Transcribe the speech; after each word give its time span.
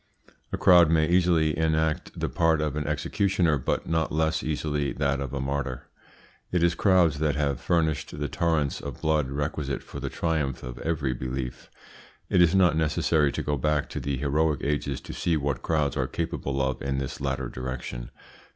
A 0.51 0.57
crowd 0.57 0.89
may 0.89 1.07
easily 1.07 1.55
enact 1.55 2.19
the 2.19 2.27
part 2.27 2.59
of 2.59 2.75
an 2.75 2.87
executioner, 2.87 3.59
but 3.59 3.87
not 3.87 4.11
less 4.11 4.41
easily 4.41 4.93
that 4.93 5.19
of 5.19 5.31
a 5.31 5.39
martyr. 5.39 5.89
It 6.51 6.63
is 6.63 6.73
crowds 6.73 7.19
that 7.19 7.35
have 7.35 7.61
furnished 7.61 8.17
the 8.17 8.27
torrents 8.27 8.81
of 8.81 8.99
blood 9.01 9.29
requisite 9.29 9.83
for 9.83 9.99
the 9.99 10.09
triumph 10.09 10.63
of 10.63 10.79
every 10.79 11.13
belief. 11.13 11.69
It 12.31 12.41
is 12.41 12.55
not 12.55 12.75
necessary 12.75 13.31
to 13.31 13.43
go 13.43 13.57
back 13.57 13.89
to 13.89 13.99
the 13.99 14.17
heroic 14.17 14.61
ages 14.63 15.01
to 15.01 15.13
see 15.13 15.37
what 15.37 15.61
crowds 15.61 15.95
are 15.95 16.07
capable 16.07 16.63
of 16.63 16.81
in 16.81 16.97
this 16.97 17.21
latter 17.21 17.47
direction. 17.47 18.09